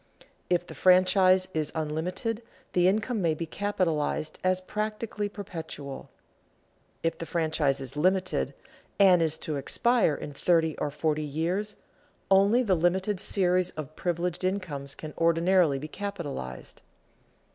[0.49, 2.41] If the franchise is unlimited,
[2.73, 6.09] the income may be capitalized as practically perpetual;
[7.03, 8.55] if the franchise is limited,
[8.97, 11.75] and is to expire in thirty or forty years,
[12.31, 16.81] only the limited series of privileged incomes can ordinarily be capitalized.